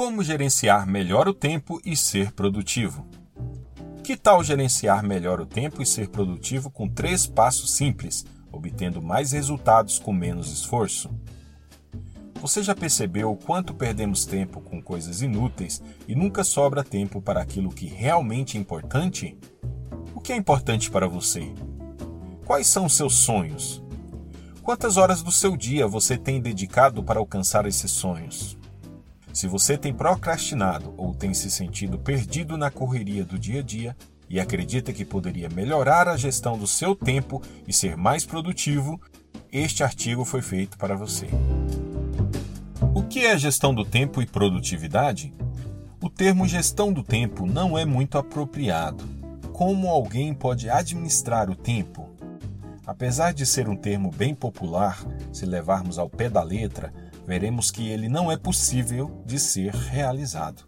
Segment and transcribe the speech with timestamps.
[0.00, 3.06] Como gerenciar melhor o tempo e ser produtivo?
[4.02, 9.32] Que tal gerenciar melhor o tempo e ser produtivo com três passos simples, obtendo mais
[9.32, 11.10] resultados com menos esforço?
[12.40, 17.42] Você já percebeu o quanto perdemos tempo com coisas inúteis e nunca sobra tempo para
[17.42, 19.36] aquilo que realmente é importante?
[20.14, 21.52] O que é importante para você?
[22.46, 23.84] Quais são seus sonhos?
[24.62, 28.58] Quantas horas do seu dia você tem dedicado para alcançar esses sonhos?
[29.32, 33.96] Se você tem procrastinado ou tem se sentido perdido na correria do dia a dia
[34.28, 39.00] e acredita que poderia melhorar a gestão do seu tempo e ser mais produtivo,
[39.52, 41.28] este artigo foi feito para você.
[42.94, 45.32] O que é gestão do tempo e produtividade?
[46.02, 49.04] O termo gestão do tempo não é muito apropriado.
[49.52, 52.08] Como alguém pode administrar o tempo?
[52.86, 56.92] Apesar de ser um termo bem popular, se levarmos ao pé da letra,
[57.30, 60.64] veremos que ele não é possível de ser realizado.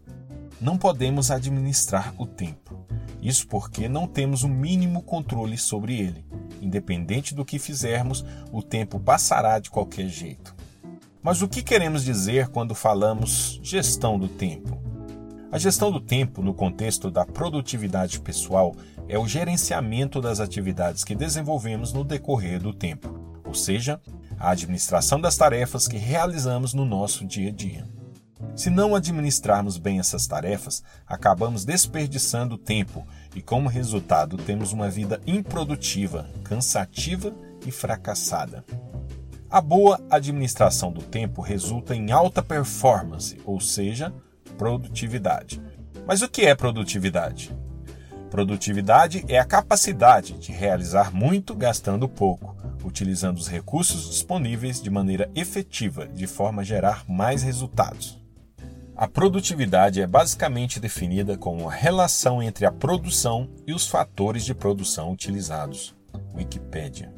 [0.60, 2.86] Não podemos administrar o tempo.
[3.20, 6.24] Isso porque não temos o mínimo controle sobre ele.
[6.60, 10.54] Independente do que fizermos, o tempo passará de qualquer jeito.
[11.20, 14.80] Mas o que queremos dizer quando falamos gestão do tempo?
[15.50, 18.72] A gestão do tempo, no contexto da produtividade pessoal,
[19.08, 24.00] é o gerenciamento das atividades que desenvolvemos no decorrer do tempo, ou seja,
[24.42, 27.86] a administração das tarefas que realizamos no nosso dia a dia.
[28.56, 35.20] Se não administrarmos bem essas tarefas, acabamos desperdiçando tempo e, como resultado, temos uma vida
[35.28, 37.32] improdutiva, cansativa
[37.64, 38.64] e fracassada.
[39.48, 44.12] A boa administração do tempo resulta em alta performance, ou seja,
[44.58, 45.62] produtividade.
[46.04, 47.54] Mas o que é produtividade?
[48.32, 55.30] Produtividade é a capacidade de realizar muito gastando pouco, utilizando os recursos disponíveis de maneira
[55.34, 58.18] efetiva, de forma a gerar mais resultados.
[58.96, 64.54] A produtividade é basicamente definida como a relação entre a produção e os fatores de
[64.54, 65.94] produção utilizados.
[66.34, 67.12] Wikipédia.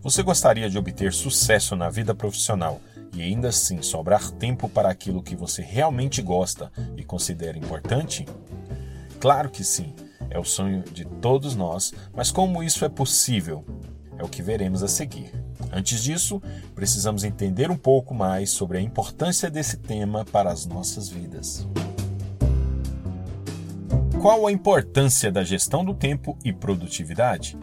[0.00, 2.80] Você gostaria de obter sucesso na vida profissional
[3.14, 8.26] e ainda assim sobrar tempo para aquilo que você realmente gosta e considera importante?
[9.20, 9.94] Claro que sim.
[10.32, 13.62] É o sonho de todos nós, mas como isso é possível?
[14.16, 15.30] É o que veremos a seguir.
[15.70, 16.40] Antes disso,
[16.74, 21.68] precisamos entender um pouco mais sobre a importância desse tema para as nossas vidas.
[24.22, 27.58] Qual a importância da gestão do tempo e produtividade?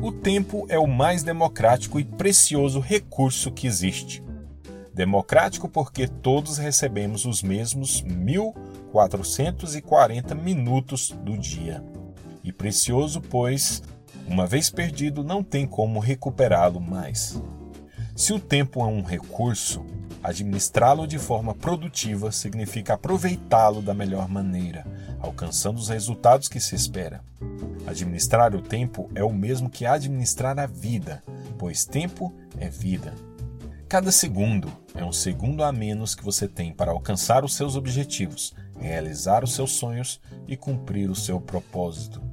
[0.00, 4.24] O tempo é o mais democrático e precioso recurso que existe.
[4.94, 11.84] Democrático porque todos recebemos os mesmos 1440 minutos do dia
[12.48, 13.82] e precioso, pois,
[14.26, 17.40] uma vez perdido, não tem como recuperá-lo mais.
[18.16, 19.84] Se o tempo é um recurso,
[20.22, 24.86] administrá-lo de forma produtiva significa aproveitá-lo da melhor maneira,
[25.20, 27.22] alcançando os resultados que se espera.
[27.86, 31.22] Administrar o tempo é o mesmo que administrar a vida,
[31.56, 33.14] pois tempo é vida.
[33.88, 38.52] Cada segundo é um segundo a menos que você tem para alcançar os seus objetivos,
[38.78, 42.27] realizar os seus sonhos e cumprir o seu propósito.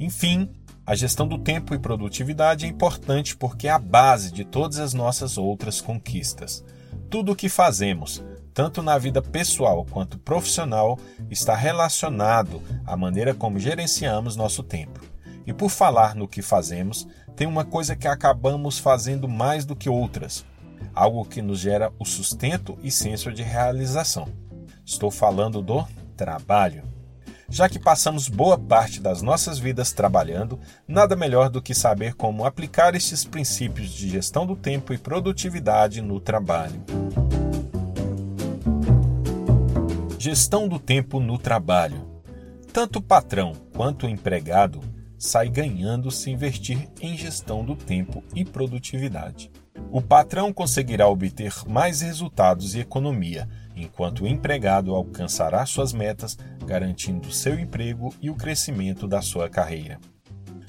[0.00, 0.48] Enfim,
[0.86, 4.94] a gestão do tempo e produtividade é importante porque é a base de todas as
[4.94, 6.64] nossas outras conquistas.
[7.10, 8.24] Tudo o que fazemos,
[8.54, 15.00] tanto na vida pessoal quanto profissional, está relacionado à maneira como gerenciamos nosso tempo.
[15.46, 17.06] E por falar no que fazemos,
[17.36, 20.46] tem uma coisa que acabamos fazendo mais do que outras,
[20.94, 24.28] algo que nos gera o sustento e senso de realização.
[24.84, 26.89] Estou falando do trabalho.
[27.50, 30.56] Já que passamos boa parte das nossas vidas trabalhando,
[30.86, 36.00] nada melhor do que saber como aplicar estes princípios de gestão do tempo e produtividade
[36.00, 36.80] no trabalho.
[40.16, 42.22] Gestão do tempo no trabalho.
[42.72, 44.80] Tanto o patrão quanto o empregado
[45.18, 49.50] sai ganhando se investir em gestão do tempo e produtividade.
[49.90, 53.48] O patrão conseguirá obter mais resultados e economia,
[53.82, 59.98] enquanto o empregado alcançará suas metas, garantindo seu emprego e o crescimento da sua carreira.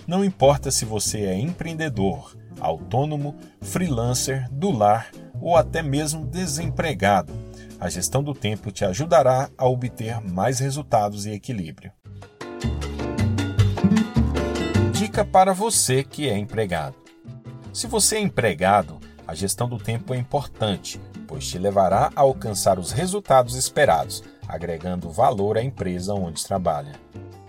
[0.07, 7.33] Não importa se você é empreendedor, autônomo, freelancer, do lar ou até mesmo desempregado,
[7.79, 11.91] a gestão do tempo te ajudará a obter mais resultados e equilíbrio.
[14.93, 16.95] Dica para você que é empregado:
[17.73, 20.99] se você é empregado, a gestão do tempo é importante
[21.31, 26.91] pois te levará a alcançar os resultados esperados, agregando valor à empresa onde trabalha.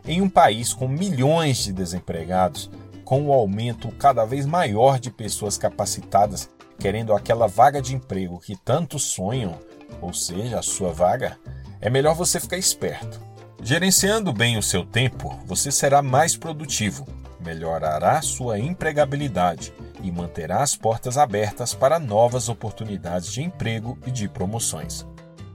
[0.07, 2.71] Em um país com milhões de desempregados,
[3.05, 6.49] com o um aumento cada vez maior de pessoas capacitadas
[6.79, 9.59] querendo aquela vaga de emprego que tanto sonham,
[10.01, 11.37] ou seja, a sua vaga,
[11.81, 13.21] é melhor você ficar esperto.
[13.61, 17.05] Gerenciando bem o seu tempo, você será mais produtivo,
[17.41, 24.29] melhorará sua empregabilidade e manterá as portas abertas para novas oportunidades de emprego e de
[24.29, 25.07] promoções.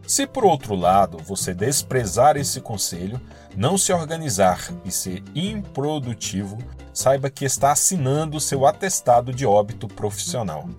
[0.08, 3.20] Se por outro lado você desprezar esse conselho,
[3.58, 6.58] não se organizar e ser improdutivo,
[6.94, 10.70] saiba que está assinando seu atestado de óbito profissional.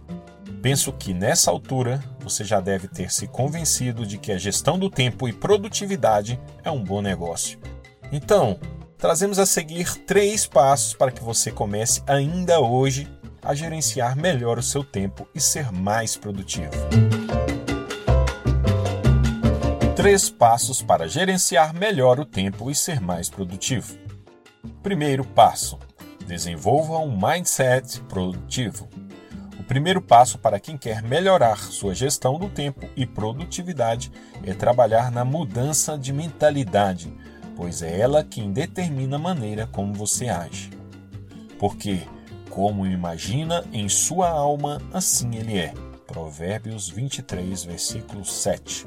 [0.62, 4.88] Penso que nessa altura você já deve ter se convencido de que a gestão do
[4.88, 7.59] tempo e produtividade é um bom negócio.
[8.11, 8.59] Então,
[8.97, 13.06] trazemos a seguir três passos para que você comece ainda hoje
[13.48, 16.68] a gerenciar melhor o seu tempo e ser mais produtivo.
[19.96, 23.96] Três passos para gerenciar melhor o tempo e ser mais produtivo.
[24.82, 25.78] Primeiro passo:
[26.26, 28.86] desenvolva um mindset produtivo.
[29.58, 34.12] O primeiro passo para quem quer melhorar sua gestão do tempo e produtividade
[34.44, 37.10] é trabalhar na mudança de mentalidade,
[37.56, 40.68] pois é ela quem determina a maneira como você age.
[41.58, 42.02] Porque,
[42.48, 45.72] como imagina em sua alma, assim ele é.
[46.06, 48.86] Provérbios 23, versículo 7.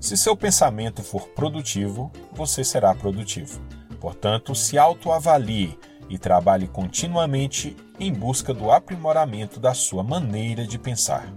[0.00, 3.60] Se seu pensamento for produtivo, você será produtivo.
[4.00, 11.32] Portanto, se autoavalie e trabalhe continuamente em busca do aprimoramento da sua maneira de pensar.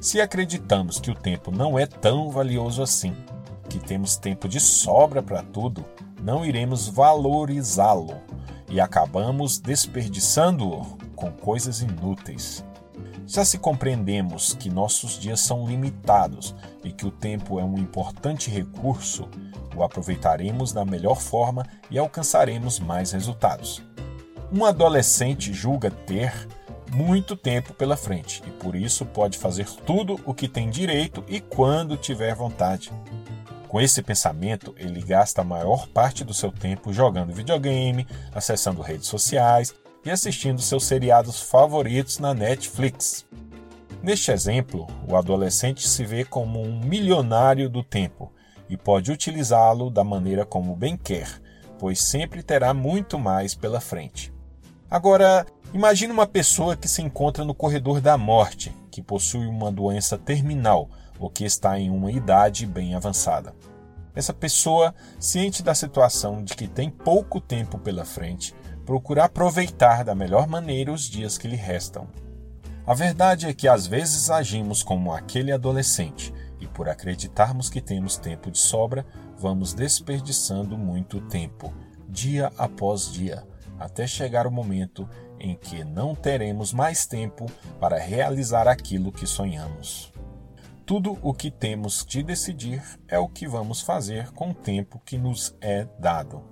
[0.00, 3.14] Se acreditamos que o tempo não é tão valioso assim,
[3.68, 5.84] que temos tempo de sobra para tudo,
[6.22, 8.22] não iremos valorizá-lo
[8.74, 12.64] e acabamos desperdiçando-o com coisas inúteis.
[13.24, 18.50] Já se compreendemos que nossos dias são limitados e que o tempo é um importante
[18.50, 19.28] recurso,
[19.76, 23.80] o aproveitaremos da melhor forma e alcançaremos mais resultados.
[24.52, 26.32] Um adolescente julga ter
[26.92, 31.40] muito tempo pela frente e por isso pode fazer tudo o que tem direito e
[31.40, 32.90] quando tiver vontade.
[33.74, 39.08] Com esse pensamento, ele gasta a maior parte do seu tempo jogando videogame, acessando redes
[39.08, 39.74] sociais
[40.04, 43.26] e assistindo seus seriados favoritos na Netflix.
[44.00, 48.32] Neste exemplo, o adolescente se vê como um milionário do tempo
[48.70, 51.42] e pode utilizá-lo da maneira como bem quer,
[51.76, 54.32] pois sempre terá muito mais pela frente.
[54.88, 60.16] Agora, imagine uma pessoa que se encontra no corredor da morte, que possui uma doença
[60.16, 60.88] terminal
[61.18, 63.54] ou que está em uma idade bem avançada.
[64.14, 68.54] Essa pessoa, ciente da situação de que tem pouco tempo pela frente,
[68.86, 72.06] procura aproveitar da melhor maneira os dias que lhe restam.
[72.86, 78.16] A verdade é que às vezes agimos como aquele adolescente e, por acreditarmos que temos
[78.16, 79.04] tempo de sobra,
[79.38, 81.72] vamos desperdiçando muito tempo,
[82.08, 83.42] dia após dia,
[83.78, 85.08] até chegar o momento
[85.40, 87.46] em que não teremos mais tempo
[87.80, 90.13] para realizar aquilo que sonhamos.
[90.86, 95.16] Tudo o que temos de decidir é o que vamos fazer com o tempo que
[95.16, 96.42] nos é dado.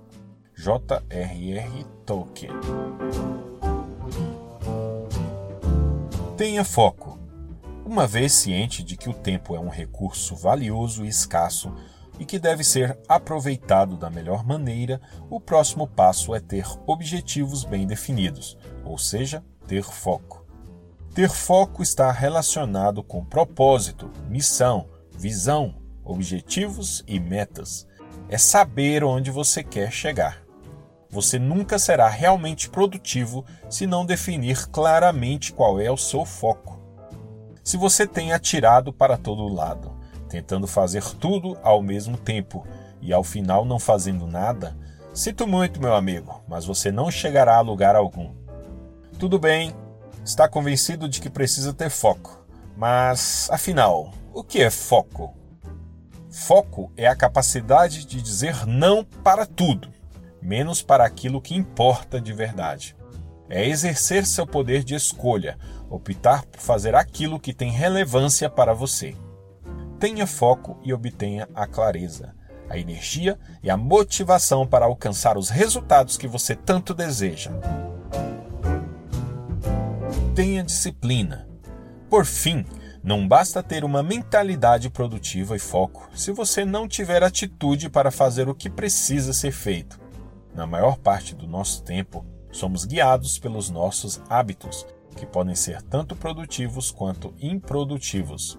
[0.55, 1.85] J.R.R.
[2.03, 2.51] Tolkien.
[6.35, 7.19] Tenha foco.
[7.85, 11.71] Uma vez ciente de que o tempo é um recurso valioso e escasso
[12.19, 14.99] e que deve ser aproveitado da melhor maneira,
[15.29, 20.42] o próximo passo é ter objetivos bem definidos, ou seja, ter foco.
[21.13, 27.87] Ter foco está relacionado com propósito, missão, visão, objetivos e metas.
[28.27, 30.41] É saber onde você quer chegar.
[31.11, 36.81] Você nunca será realmente produtivo se não definir claramente qual é o seu foco.
[37.63, 39.95] Se você tem atirado para todo lado,
[40.27, 42.65] tentando fazer tudo ao mesmo tempo
[42.99, 44.75] e ao final não fazendo nada,
[45.13, 48.33] sinto muito, meu amigo, mas você não chegará a lugar algum.
[49.19, 49.75] Tudo bem,
[50.23, 52.45] está convencido de que precisa ter foco,
[52.77, 55.35] mas afinal, o que é foco?
[56.29, 59.93] Foco é a capacidade de dizer não para tudo
[60.43, 62.95] menos para aquilo que importa de verdade.
[63.49, 65.57] É exercer seu poder de escolha,
[65.89, 69.15] optar por fazer aquilo que tem relevância para você.
[69.99, 72.35] Tenha foco e obtenha a clareza,
[72.69, 77.51] a energia e a motivação para alcançar os resultados que você tanto deseja.
[80.35, 81.47] Tenha disciplina.
[82.09, 82.65] Por fim,
[83.03, 88.49] não basta ter uma mentalidade produtiva e foco se você não tiver atitude para fazer
[88.49, 90.01] o que precisa ser feito.
[90.55, 96.15] Na maior parte do nosso tempo, somos guiados pelos nossos hábitos, que podem ser tanto
[96.15, 98.57] produtivos quanto improdutivos.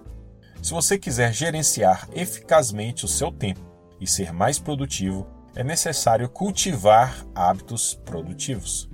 [0.61, 3.59] Se você quiser gerenciar eficazmente o seu tempo
[3.99, 8.89] e ser mais produtivo, é necessário cultivar hábitos produtivos.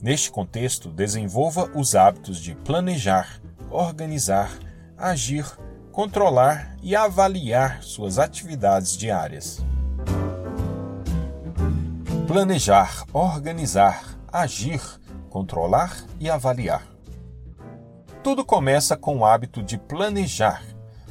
[0.00, 4.56] Neste contexto, desenvolva os hábitos de planejar, organizar,
[4.96, 5.44] agir,
[5.90, 9.58] controlar e avaliar suas atividades diárias.
[12.28, 14.80] Planejar, organizar, agir,
[15.28, 16.86] controlar e avaliar.
[18.22, 20.62] Tudo começa com o hábito de planejar.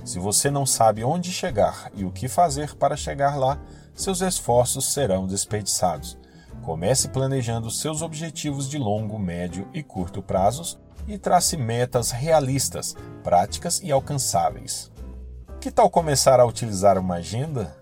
[0.05, 3.59] Se você não sabe onde chegar e o que fazer para chegar lá,
[3.93, 6.17] seus esforços serão desperdiçados.
[6.67, 12.93] Comece planejando seus objetivos de longo, médio e curto prazos e trace metas realistas,
[13.23, 14.91] práticas e alcançáveis.
[15.61, 17.73] Que tal começar a utilizar uma agenda?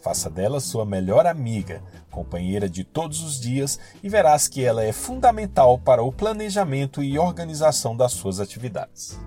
[0.00, 4.92] Faça dela sua melhor amiga, companheira de todos os dias e verás que ela é
[4.92, 9.18] fundamental para o planejamento e organização das suas atividades.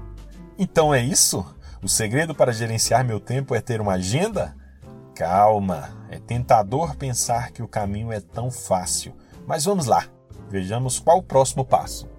[0.57, 1.45] Então é isso?
[1.83, 4.55] O segredo para gerenciar meu tempo é ter uma agenda?
[5.15, 9.15] Calma, é tentador pensar que o caminho é tão fácil.
[9.45, 10.07] Mas vamos lá,
[10.49, 12.09] vejamos qual o próximo passo.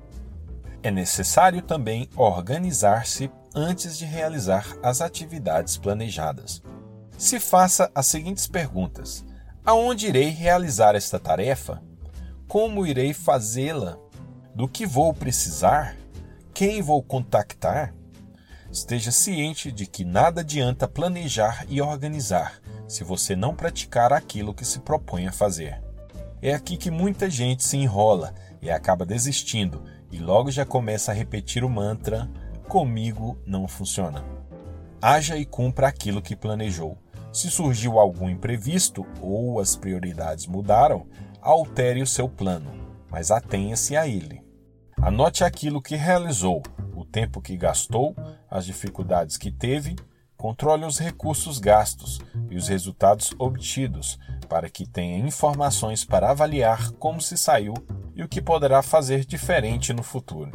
[0.83, 6.63] É necessário também organizar-se antes de realizar as atividades planejadas.
[7.17, 9.25] Se faça as seguintes perguntas:
[9.65, 11.83] Aonde irei realizar esta tarefa?
[12.47, 13.99] Como irei fazê-la?
[14.55, 15.97] Do que vou precisar?
[16.53, 17.95] Quem vou contactar?
[18.75, 24.65] Esteja ciente de que nada adianta planejar e organizar se você não praticar aquilo que
[24.65, 25.81] se propõe a fazer.
[26.43, 31.15] É aqui que muita gente se enrola e acaba desistindo e logo já começa a
[31.15, 32.29] repetir o mantra:
[32.69, 34.25] comigo não funciona.
[35.01, 36.99] Haja e cumpra aquilo que planejou.
[37.33, 41.07] Se surgiu algum imprevisto ou as prioridades mudaram,
[41.41, 42.73] altere o seu plano,
[43.09, 44.43] mas atenha-se a ele.
[45.01, 46.61] Anote aquilo que realizou,
[47.15, 48.17] tempo que gastou,
[48.51, 49.95] as dificuldades que teve,
[50.37, 54.19] controle os recursos gastos e os resultados obtidos,
[54.49, 57.73] para que tenha informações para avaliar como se saiu
[58.17, 60.51] e o que poderá fazer diferente no futuro.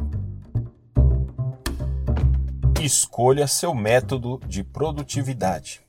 [2.78, 5.80] Escolha seu método de produtividade.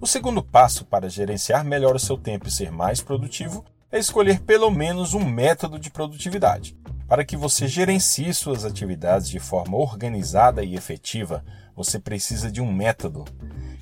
[0.00, 4.40] O segundo passo para gerenciar melhor o seu tempo e ser mais produtivo é escolher
[4.40, 6.74] pelo menos um método de produtividade.
[7.08, 11.44] Para que você gerencie suas atividades de forma organizada e efetiva,
[11.74, 13.24] você precisa de um método.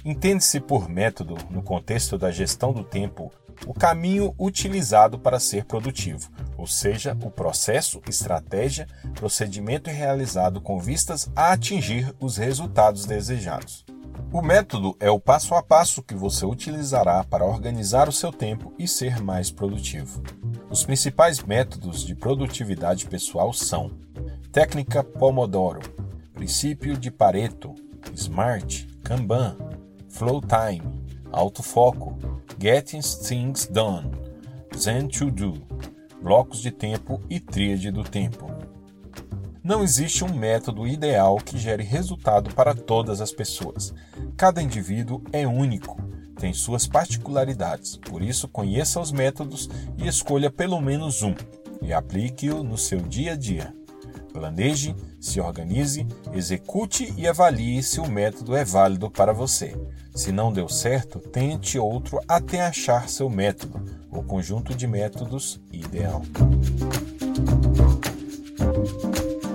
[0.05, 3.33] Entende-se por método, no contexto da gestão do tempo,
[3.67, 11.31] o caminho utilizado para ser produtivo, ou seja, o processo, estratégia, procedimento realizado com vistas
[11.35, 13.87] a atingir os resultados desejados.
[14.31, 18.75] O método é o passo a passo que você utilizará para organizar o seu tempo
[18.79, 20.23] e ser mais produtivo.
[20.71, 23.91] Os principais métodos de produtividade pessoal são
[24.51, 25.81] técnica Pomodoro,
[26.33, 27.75] princípio de Pareto,
[28.15, 29.57] Smart, Kanban,
[30.09, 32.19] Flow Time, Autofoco,
[32.61, 34.11] Getting Things Done,
[34.77, 35.55] Zen to Do,
[36.23, 38.53] blocos de tempo e tríade do tempo.
[39.63, 43.95] Não existe um método ideal que gere resultado para todas as pessoas.
[44.37, 45.97] Cada indivíduo é único,
[46.37, 51.35] tem suas particularidades, por isso conheça os métodos e escolha pelo menos um
[51.81, 53.75] e aplique-o no seu dia a dia.
[54.33, 59.77] Planeje, se organize, execute e avalie se o método é válido para você.
[60.13, 66.23] Se não deu certo, tente outro até achar seu método, ou conjunto de métodos ideal.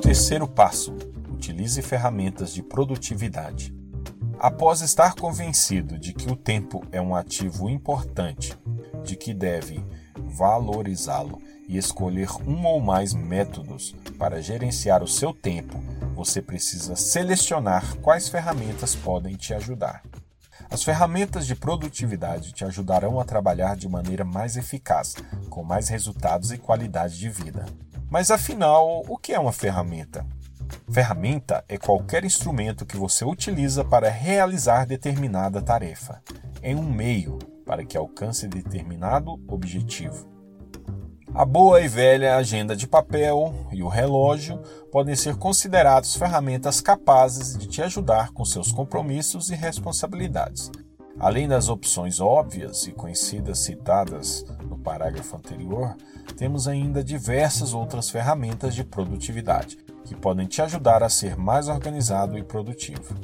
[0.02, 0.94] Terceiro passo:
[1.30, 3.79] utilize ferramentas de produtividade.
[4.40, 8.58] Após estar convencido de que o tempo é um ativo importante,
[9.04, 15.78] de que deve valorizá-lo e escolher um ou mais métodos para gerenciar o seu tempo,
[16.16, 20.04] você precisa selecionar quais ferramentas podem te ajudar.
[20.72, 25.16] As ferramentas de produtividade te ajudarão a trabalhar de maneira mais eficaz,
[25.50, 27.66] com mais resultados e qualidade de vida.
[28.10, 30.26] Mas afinal, o que é uma ferramenta?
[30.92, 36.22] Ferramenta é qualquer instrumento que você utiliza para realizar determinada tarefa.
[36.62, 40.28] É um meio para que alcance determinado objetivo.
[41.34, 44.60] A boa e velha agenda de papel e o relógio
[44.92, 50.72] podem ser considerados ferramentas capazes de te ajudar com seus compromissos e responsabilidades.
[51.20, 54.44] Além das opções óbvias e conhecidas citadas
[54.80, 55.96] parágrafo anterior,
[56.38, 62.38] temos ainda diversas outras ferramentas de produtividade que podem te ajudar a ser mais organizado
[62.38, 63.16] e produtivo.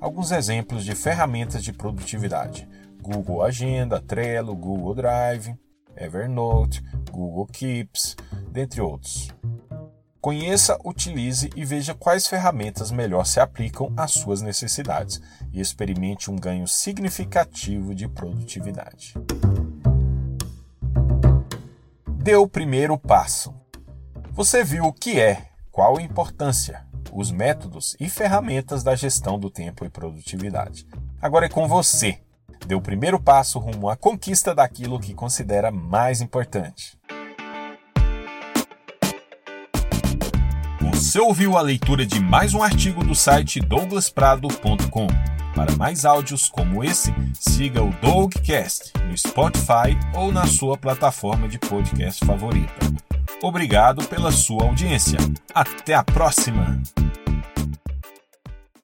[0.00, 2.68] Alguns exemplos de ferramentas de produtividade:
[3.00, 5.56] Google Agenda, Trello, Google Drive,
[5.96, 8.16] Evernote, Google Keeps,
[8.50, 9.32] dentre outros.
[10.20, 15.20] Conheça, utilize e veja quais ferramentas melhor se aplicam às suas necessidades
[15.52, 19.14] e experimente um ganho significativo de produtividade.
[22.22, 23.52] Dê o primeiro passo.
[24.30, 29.50] Você viu o que é, qual a importância, os métodos e ferramentas da gestão do
[29.50, 30.86] tempo e produtividade.
[31.20, 32.20] Agora é com você.
[32.64, 36.96] Dê o primeiro passo rumo à conquista daquilo que considera mais importante.
[40.92, 45.08] Você ouviu a leitura de mais um artigo do site douglasprado.com.
[45.54, 51.58] Para mais áudios como esse, siga o Dougcast no Spotify ou na sua plataforma de
[51.58, 52.72] podcast favorita.
[53.42, 55.18] Obrigado pela sua audiência.
[55.54, 56.80] Até a próxima!